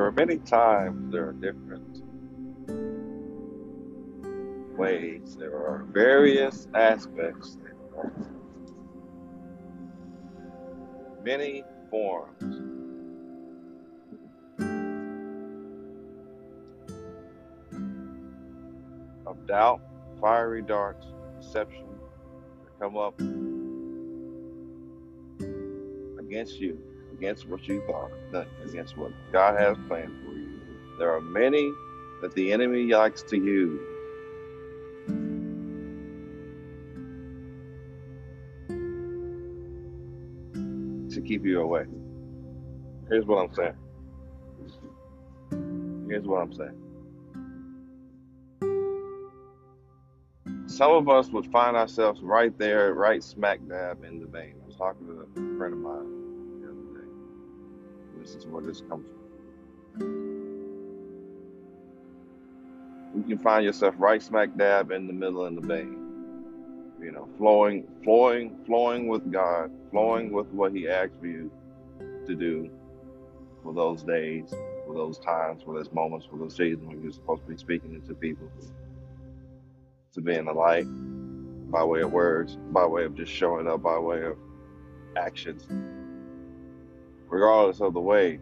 [0.00, 2.02] There are many times, there are different
[4.78, 7.58] ways, there are various aspects,
[11.22, 12.62] many forms.
[19.26, 19.82] Of doubt,
[20.18, 21.08] fiery darts,
[21.42, 21.84] deception
[22.64, 23.20] that come up
[26.18, 26.89] against you,
[27.20, 30.58] against what you thought, not against what God has planned for you.
[30.98, 31.70] There are many
[32.22, 33.78] that the enemy likes to use
[41.14, 41.84] to keep you away.
[43.10, 43.76] Here's what I'm saying.
[46.08, 46.78] Here's what I'm saying.
[50.68, 54.54] Some of us would find ourselves right there, right smack dab in the vein.
[54.62, 56.19] I was talking to a friend of mine.
[58.20, 59.20] This is where this comes from.
[63.16, 65.96] You can find yourself right smack dab in the middle in the vein.
[67.00, 71.50] You know, flowing, flowing, flowing with God, flowing with what He asked for you
[72.26, 72.70] to do
[73.62, 74.50] for those days,
[74.86, 77.94] for those times, for those moments, for those seasons when you're supposed to be speaking
[77.94, 78.48] into people,
[80.12, 80.84] to be in the light
[81.70, 84.36] by way of words, by way of just showing up, by way of
[85.16, 85.66] actions,
[87.30, 88.40] regardless of the way.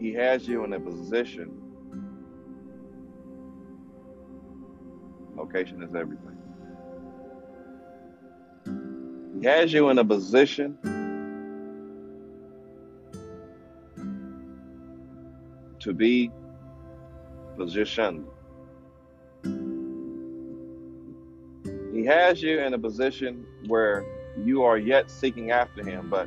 [0.00, 1.58] He has you in a position.
[5.36, 6.38] Location is everything.
[9.40, 10.78] He has you in a position
[15.80, 16.30] to be
[17.56, 18.26] positioned.
[22.02, 24.04] He has you in a position where
[24.36, 26.26] you are yet seeking after him, but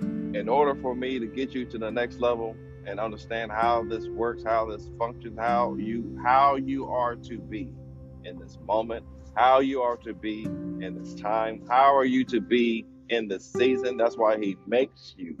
[0.00, 2.54] in order for me to get you to the next level
[2.86, 7.74] and understand how this works, how this functions, how you how you are to be
[8.22, 9.04] in this moment,
[9.34, 13.44] how you are to be in this time, how are you to be in this
[13.44, 13.96] season.
[13.96, 15.34] That's why he makes you,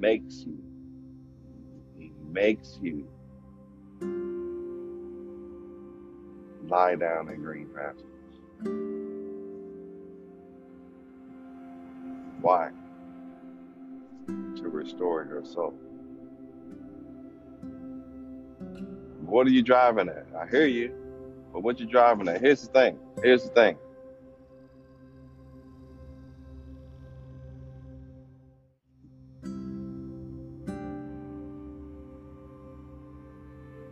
[0.00, 0.58] makes you,
[1.96, 3.06] he makes you
[6.68, 8.04] lie down in green pastures.
[12.40, 12.70] Why?
[14.26, 15.74] To restore your soul.
[19.20, 20.26] What are you driving at?
[20.38, 20.92] I hear you,
[21.52, 22.40] but what you driving at?
[22.40, 22.98] Here's the thing.
[23.22, 23.76] Here's the thing.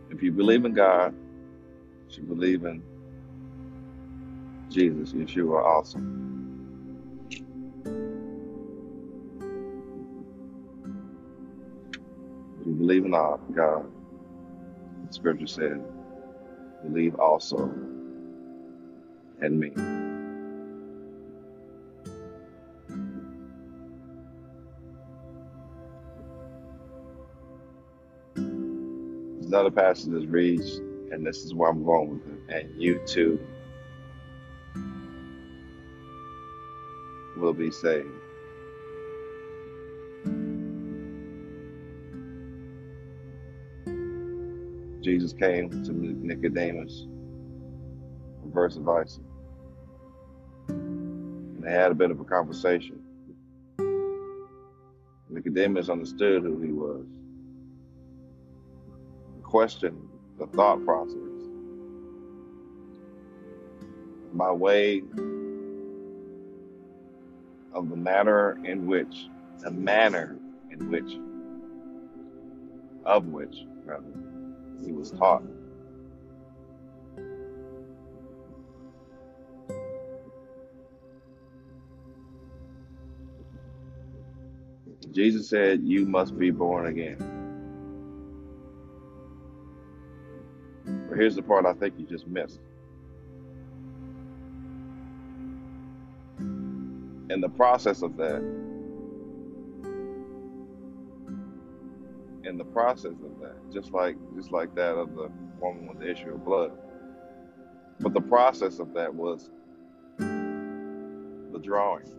[0.09, 1.15] If you believe in God,
[2.17, 2.83] you believe in
[4.69, 5.85] Jesus, Yeshua.
[12.59, 13.85] If you believe in our God,
[15.07, 15.83] the scripture said,
[16.83, 17.71] believe also
[19.41, 19.71] in me.
[29.47, 33.39] Another passage that reads, and this is where I'm going with it, and you too
[37.37, 38.07] will be saved.
[45.01, 47.07] Jesus came to Nicodemus
[48.51, 48.87] verse of
[50.67, 52.99] and they had a bit of a conversation.
[55.29, 57.05] Nicodemus understood who he was,
[59.43, 60.10] questioned
[60.41, 61.17] the thought process
[64.33, 65.03] by way
[67.73, 69.27] of the manner in which,
[69.59, 70.35] the manner
[70.71, 71.11] in which,
[73.05, 73.55] of which,
[73.85, 74.03] rather,
[74.83, 75.43] he was taught.
[85.11, 87.40] Jesus said, You must be born again.
[91.21, 92.59] Here's the part I think you just missed.
[96.39, 98.41] In the process of that,
[102.43, 105.29] in the process of that, just like just like that of the
[105.59, 106.71] woman with the issue of blood.
[107.99, 109.51] But the process of that was
[110.17, 112.09] the drawing,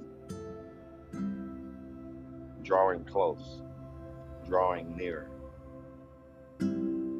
[2.63, 3.63] drawing close,
[4.47, 5.29] drawing near.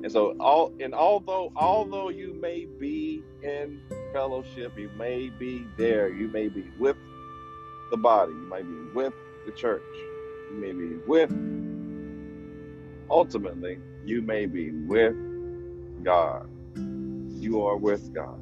[0.03, 3.81] And so all and although although you may be in
[4.13, 4.79] fellowship.
[4.79, 6.09] You may be there.
[6.09, 6.97] You may be with
[7.91, 8.33] the body.
[8.33, 9.15] You might be with
[9.47, 9.83] the church.
[10.51, 11.33] You may be with,
[13.11, 15.17] ultimately, you may be with
[16.05, 16.49] God.
[16.77, 18.41] You are with God.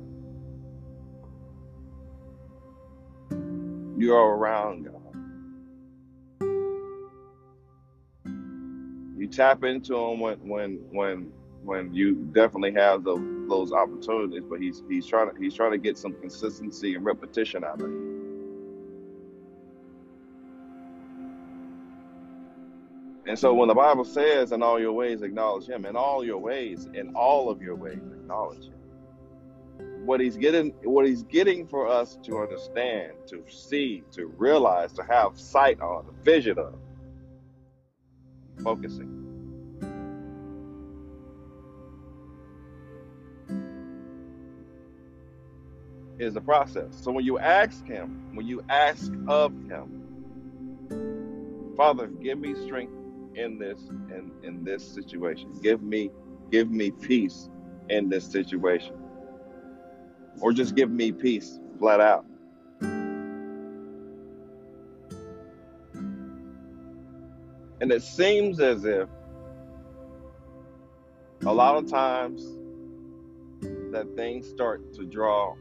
[3.96, 4.94] You are around God.
[9.16, 11.32] You tap into Him when when when
[11.64, 15.78] when you definitely have those those opportunities, but he's he's trying to he's trying to
[15.78, 18.10] get some consistency and repetition out of you.
[23.26, 26.38] And so when the Bible says, "In all your ways acknowledge Him," in all your
[26.38, 28.74] ways, in all of your ways acknowledge Him.
[30.06, 35.02] What He's getting, what He's getting for us to understand, to see, to realize, to
[35.04, 36.74] have sight on, a vision of,
[38.64, 39.19] focusing.
[46.20, 46.94] Is the process.
[47.00, 49.96] So when you ask Him, when you ask of Him,
[51.76, 52.92] Father, give me strength
[53.34, 55.52] in this in in this situation.
[55.62, 56.10] Give me
[56.50, 57.48] give me peace
[57.88, 58.94] in this situation,
[60.40, 62.26] or just give me peace flat out.
[67.80, 69.08] And it seems as if
[71.46, 72.44] a lot of times
[73.90, 75.54] that things start to draw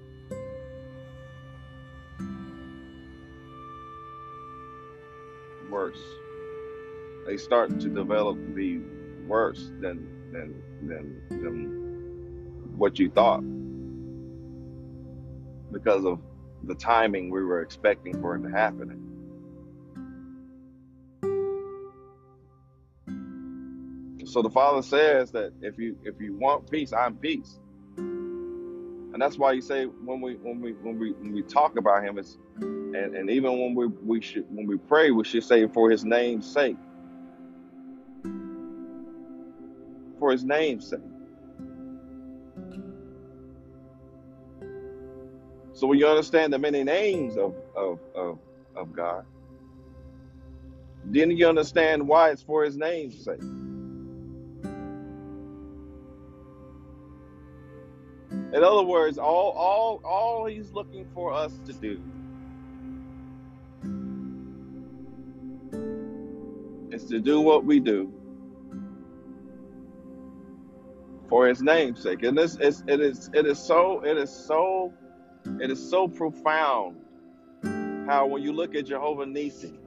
[5.89, 6.19] worse.
[7.25, 8.81] They start to develop to be
[9.25, 13.41] worse than than than than what you thought
[15.71, 16.19] because of
[16.63, 19.05] the timing we were expecting for it to happen.
[24.25, 27.59] So the Father says that if you if you want peace, I'm peace.
[29.19, 32.05] And that's why you say when we when we when we when we talk about
[32.05, 35.67] him, it's and, and even when we we should when we pray, we should say
[35.67, 36.77] for his name's sake.
[40.19, 41.01] For his name's sake.
[45.73, 48.39] So when you understand the many names of of of,
[48.77, 49.25] of God,
[51.03, 53.41] then you understand why it's for his name's sake.
[58.51, 62.01] In other words, all all all he's looking for us to do
[66.91, 68.11] is to do what we do
[71.29, 72.23] for his name's sake.
[72.23, 74.93] And this is it is it is so it is so
[75.61, 76.97] it is so profound
[78.07, 79.79] how when you look at Jehovah Nisi,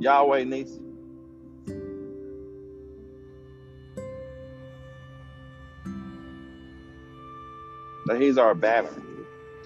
[0.00, 0.91] Yahweh Nisi,
[8.06, 8.92] that he's our banner.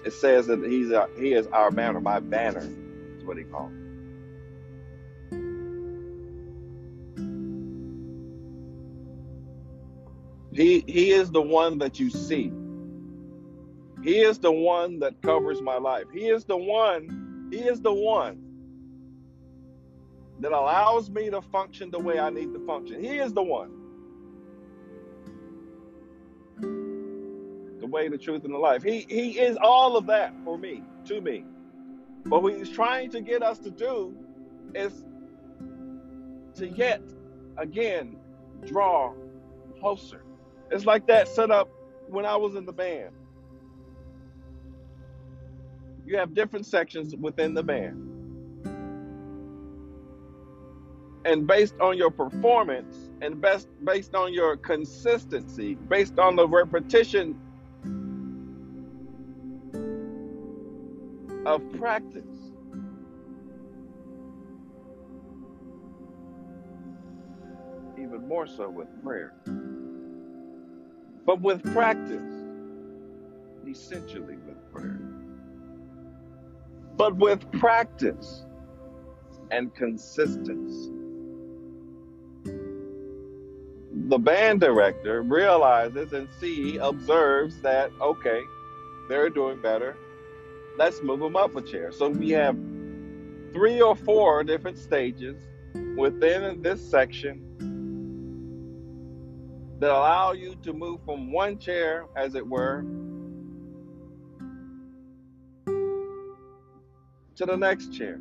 [0.05, 1.99] It says that he's our, he is our banner.
[1.99, 2.67] My banner
[3.17, 3.71] is what he called.
[10.53, 12.51] He he is the one that you see.
[14.03, 16.05] He is the one that covers my life.
[16.13, 17.49] He is the one.
[17.51, 18.43] He is the one
[20.39, 23.03] that allows me to function the way I need to function.
[23.03, 23.76] He is the one.
[27.87, 28.83] The way, the truth, and the life.
[28.83, 31.45] He he is all of that for me, to me.
[32.25, 34.13] But what he's trying to get us to do
[34.75, 35.05] is
[36.55, 37.01] to yet
[37.57, 38.17] again
[38.65, 39.13] draw
[39.79, 40.21] closer.
[40.69, 41.69] It's like that set up
[42.09, 43.11] when I was in the band.
[46.05, 48.03] You have different sections within the band.
[51.23, 57.39] And based on your performance and best based on your consistency, based on the repetition
[61.47, 62.51] of practice,
[67.97, 69.33] even more so with prayer.
[71.25, 72.43] But with practice,
[73.65, 74.99] essentially with prayer.
[76.97, 78.43] But with practice
[79.49, 80.91] and consistency.
[84.09, 88.41] The band director realizes and see, observes that, okay,
[89.07, 89.95] they're doing better.
[90.77, 91.91] Let's move them up a chair.
[91.91, 92.55] So we have
[93.51, 95.41] three or four different stages
[95.97, 97.43] within this section
[99.79, 102.85] that allow you to move from one chair, as it were,
[107.35, 108.19] to the next chair.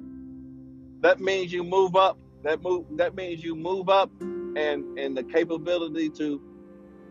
[1.00, 2.18] That means you move up.
[2.42, 2.86] That move.
[2.92, 6.40] That means you move up and and the capability to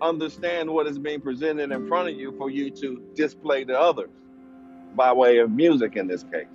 [0.02, 4.10] understand what is being presented in front of you for you to display to others
[4.96, 6.48] by way of music in this case.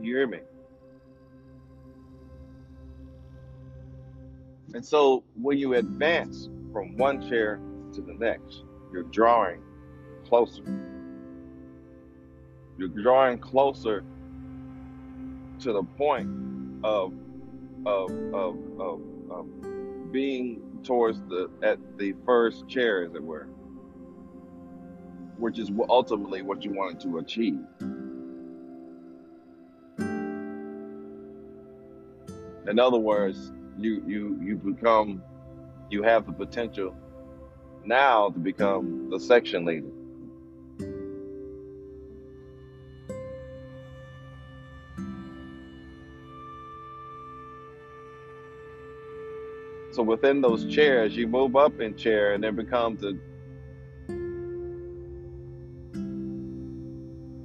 [0.00, 0.38] You hear me?
[4.74, 7.60] And so when you advance from one chair
[7.94, 9.62] to the next, you're drawing
[10.26, 10.62] closer.
[12.78, 14.04] You're drawing closer
[15.60, 16.30] to the point
[16.84, 17.12] of
[17.86, 23.48] of of of, of being towards the at the first chair, as it were,
[25.38, 27.60] which is ultimately what you wanted to achieve.
[32.68, 35.22] In other words, you you you become
[35.90, 36.94] you have the potential
[37.84, 39.90] now to become the section leader.
[49.98, 53.18] So within those chairs, you move up in chair and then become the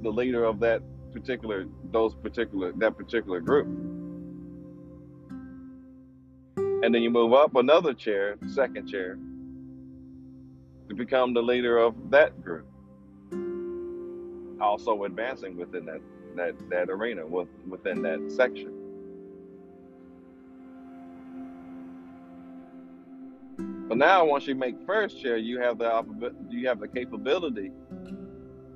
[0.02, 0.80] the leader of that
[1.12, 3.66] particular those particular that particular group.
[6.56, 9.18] And then you move up another chair, second chair,
[10.88, 12.68] to become the leader of that group.
[14.60, 16.00] Also advancing within that
[16.36, 18.83] that, that arena, with, within that section.
[23.88, 27.70] But now, once you make first chair, you have the you have the capability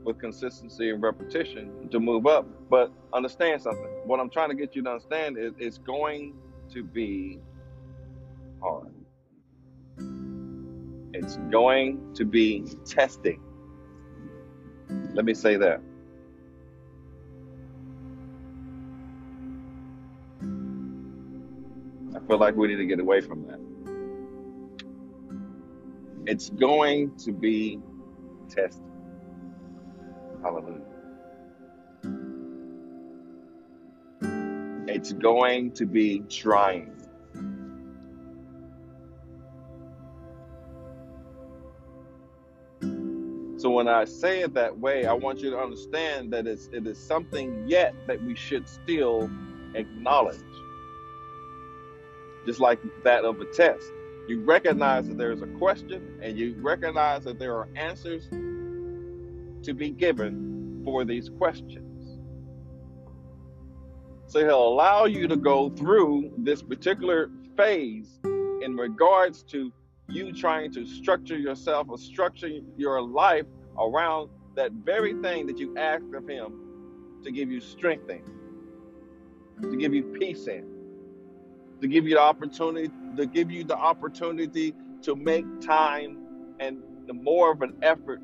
[0.05, 2.47] with consistency and repetition to move up.
[2.69, 3.89] But understand something.
[4.05, 6.35] What I'm trying to get you to understand is it's going
[6.73, 7.39] to be
[8.61, 8.93] hard.
[11.15, 13.41] It's going to be testing.
[15.15, 15.81] Let me say that.
[22.15, 23.68] I feel like we need to get away from that.
[26.29, 27.81] It's going to be
[28.51, 28.85] tested.
[30.43, 30.83] Hallelujah.
[34.87, 36.93] It's going to be trying.
[43.57, 46.87] So when I say it that way, I want you to understand that it's, it
[46.87, 49.31] is something yet that we should still
[49.75, 50.37] acknowledge.
[52.45, 53.91] Just like that of a test.
[54.29, 59.91] You recognize that there's a question and you recognize that there are answers to be
[59.91, 62.19] given for these questions.
[64.27, 69.73] So he'll allow you to go through this particular phase in regards to
[70.11, 73.47] you trying to structure yourself or structure your life
[73.79, 76.53] around that very thing that you asked of him
[77.25, 78.23] to give you strength in,
[79.63, 80.79] to give you peace in
[81.81, 86.19] to give you the opportunity to give you the opportunity to make time
[86.61, 88.21] and the more of an effort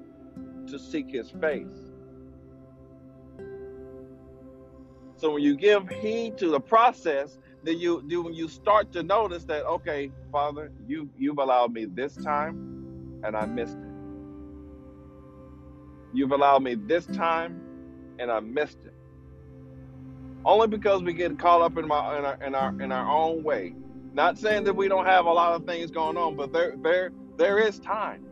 [0.68, 1.92] to seek his face.
[5.16, 9.02] So when you give heed to the process, then you do when you start to
[9.02, 13.94] notice that okay, Father, you you've allowed me this time and I missed it.
[16.12, 17.60] You've allowed me this time
[18.18, 18.94] and I missed it
[20.44, 23.42] only because we get caught up in, my, in, our, in our in our own
[23.42, 23.74] way.
[24.14, 27.12] Not saying that we don't have a lot of things going on, but there there
[27.36, 28.24] there is time.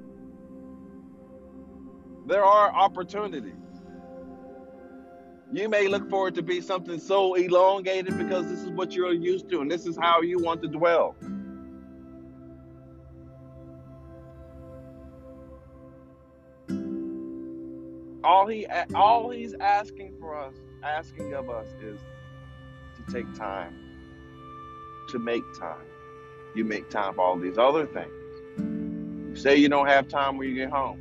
[2.27, 3.55] There are opportunities.
[5.53, 9.13] You may look for it to be something so elongated because this is what you're
[9.13, 11.17] used to and this is how you want to dwell.
[18.25, 22.01] All he all he's asking for us asking of us is
[22.97, 23.82] to take time,
[25.13, 25.87] to make time.
[26.55, 28.11] You make time for all these other things.
[28.59, 31.01] You say you don't have time when you get home.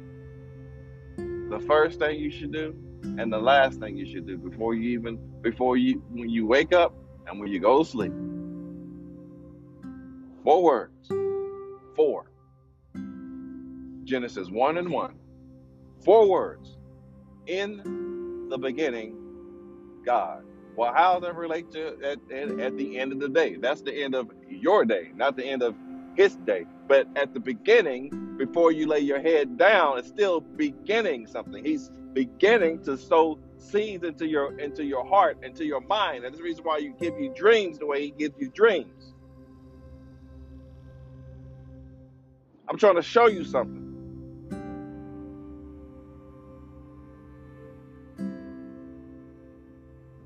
[1.50, 4.98] The first thing you should do and the last thing you should do before you
[4.98, 6.94] even before you when you wake up
[7.28, 8.14] and when you go to sleep.
[10.44, 11.10] Four words.
[11.96, 12.32] Four.
[14.04, 15.16] Genesis 1 and 1.
[16.04, 16.78] Four words.
[17.48, 19.16] In the beginning,
[20.06, 20.44] God.
[20.76, 23.56] Well, how does that relate to at, at, at the end of the day?
[23.56, 25.76] That's the end of your day, not the end of
[26.16, 26.66] his day.
[26.88, 31.64] But at the beginning, before you lay your head down, it's still beginning something.
[31.64, 36.18] He's beginning to sow seeds into your into your heart, into your mind.
[36.18, 39.14] And that's the reason why you give you dreams the way he gives you dreams.
[42.70, 43.81] I'm trying to show you something.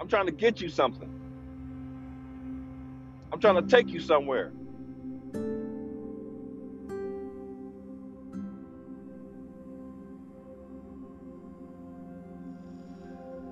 [0.07, 1.09] Trying to get you something.
[3.31, 4.51] I'm trying to take you somewhere.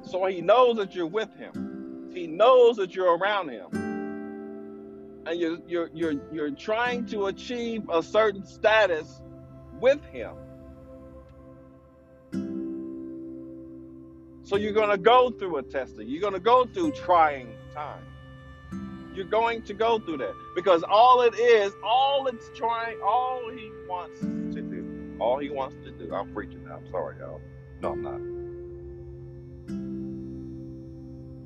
[0.03, 2.12] So he knows that you're with him.
[2.13, 3.67] He knows that you're around him.
[5.25, 9.22] And you're you're you're you're trying to achieve a certain status
[9.79, 10.36] with him.
[14.45, 16.07] So you're going to go through a testing.
[16.07, 18.03] You're going to go through trying time.
[19.15, 23.71] You're going to go through that because all it is, all it's trying, all he
[23.88, 26.13] wants to do, all he wants to do.
[26.13, 26.77] I'm preaching now.
[26.77, 27.39] I'm sorry, y'all.
[27.81, 28.19] No, I'm not.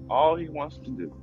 [0.09, 1.13] All he wants to do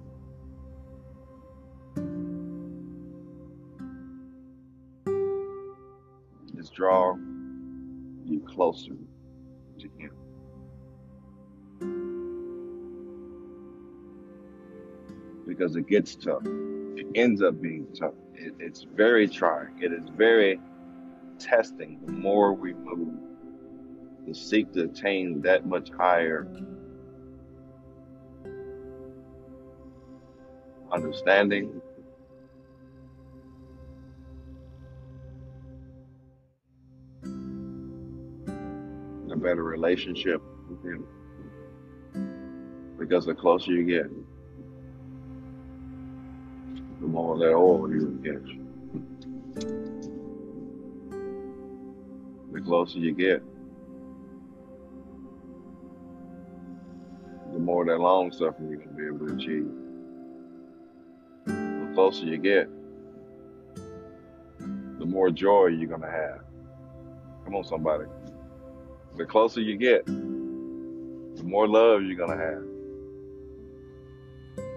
[6.59, 7.17] is draw
[8.27, 8.93] you closer
[9.79, 10.13] to him.
[15.47, 16.43] Because it gets tough.
[16.45, 18.15] It ends up being tough.
[18.35, 19.83] It, it's very trying.
[19.83, 20.61] It is very
[21.39, 22.01] testing.
[22.07, 23.19] The more we move
[24.27, 26.49] to seek to attain that much higher
[30.93, 31.81] understanding,
[39.31, 41.07] a better relationship with Him.
[42.99, 44.07] Because the closer you get,
[47.05, 48.43] the more that oil you get.
[52.51, 53.43] The closer you get,
[57.53, 59.69] the more that long suffering you're to be able to achieve.
[61.45, 62.71] The closer you get,
[64.99, 66.41] the more joy you're going to have.
[67.45, 68.07] Come on, somebody.
[69.19, 72.65] The closer you get, the more love you're going to have.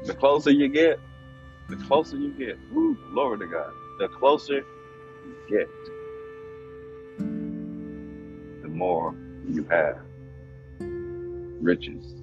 [0.05, 0.99] The closer you get,
[1.69, 4.65] the closer you get, woo, glory to God, the closer
[5.25, 5.69] you get,
[8.61, 9.97] the more you have
[11.61, 12.15] riches.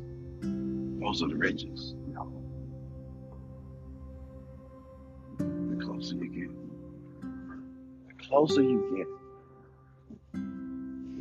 [0.42, 1.94] Those are the riches.
[5.38, 6.50] The closer you get,
[8.09, 9.09] the closer you get,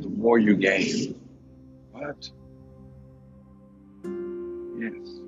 [0.02, 1.20] the more you gain.
[1.92, 2.30] What?
[4.78, 5.20] Yes.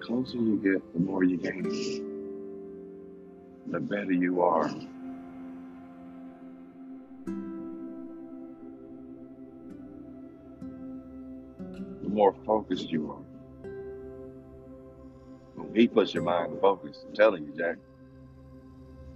[0.00, 1.62] Closer you get, the more you gain.
[3.70, 4.68] The better you are.
[12.02, 13.22] The more focused you are.
[15.54, 17.76] When he puts your mind to focus, I'm telling you, Jack.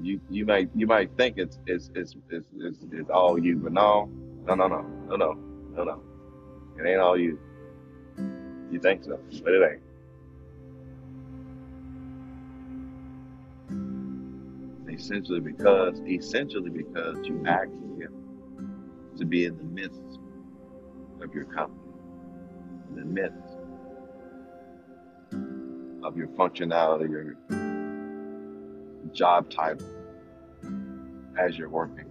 [0.00, 3.72] You you might you might think it's it's it's it's, it's, it's all you, but
[3.72, 4.10] no,
[4.46, 5.32] no, no, no, no, no,
[5.76, 6.02] no, no.
[6.78, 7.38] It ain't all you.
[8.70, 9.83] You think so, but it ain't.
[14.94, 18.12] Essentially because essentially because you him
[19.18, 20.18] to be in the midst
[21.22, 21.80] of your company,
[22.90, 23.56] in the midst
[26.04, 27.36] of your functionality, your
[29.12, 29.86] job title
[31.38, 32.10] as you're working.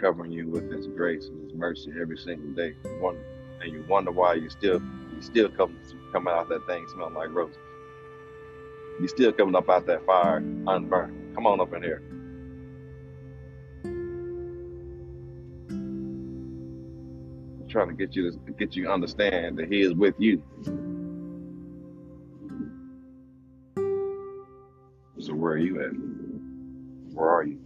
[0.00, 4.34] Covering you with His grace and His mercy every single day, and you wonder why
[4.34, 4.80] you're still
[5.18, 5.76] you still come
[6.12, 7.58] coming out that thing smelling like roses.
[9.00, 11.34] You still coming up out that fire unburned.
[11.34, 12.02] Come on up in here.
[17.48, 20.42] I'm trying to get you to get you to understand that He is with you.
[25.20, 25.92] So where are you at?
[27.14, 27.57] Where are you?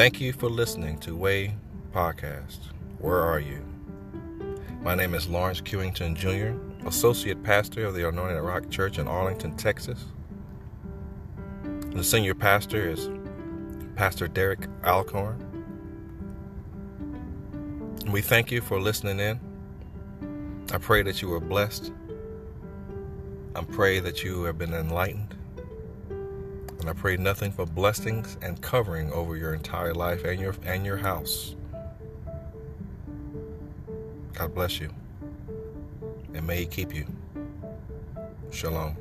[0.00, 1.54] Thank you for listening to Way
[1.92, 2.56] Podcast.
[3.00, 3.62] Where are you?
[4.80, 6.52] My name is Lawrence Cuington Jr.,
[6.86, 10.06] Associate Pastor of the Anointed Rock Church in Arlington, Texas.
[11.90, 13.10] The senior pastor is
[13.94, 15.36] Pastor Derek Alcorn.
[18.10, 19.38] We thank you for listening in.
[20.72, 21.92] I pray that you are blessed.
[23.54, 25.36] I pray that you have been enlightened.
[26.80, 30.84] And I pray nothing but blessings and covering over your entire life and your and
[30.84, 31.54] your house.
[34.32, 34.88] God bless you.
[36.32, 37.06] And may he keep you.
[38.50, 38.96] Shalom.